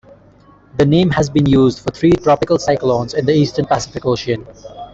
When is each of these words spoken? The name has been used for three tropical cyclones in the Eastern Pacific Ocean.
The 0.79 0.85
name 0.87 1.11
has 1.11 1.29
been 1.29 1.45
used 1.45 1.77
for 1.77 1.91
three 1.91 2.13
tropical 2.13 2.57
cyclones 2.57 3.13
in 3.13 3.27
the 3.27 3.33
Eastern 3.33 3.67
Pacific 3.67 4.03
Ocean. 4.03 4.47